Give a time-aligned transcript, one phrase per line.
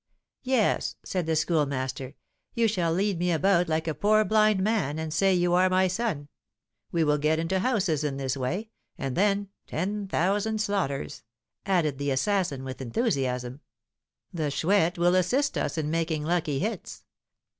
[0.41, 2.15] "Yes," said the Schoolmaster,
[2.55, 5.87] "you shall lead me about like a poor blind man, and say you are my
[5.87, 6.27] son.
[6.91, 11.21] We will get into houses in this way, and then ten thousand slaughters!"
[11.67, 13.59] added the assassin with enthusiasm;
[14.33, 17.03] "the Chouette will assist us in making lucky hits.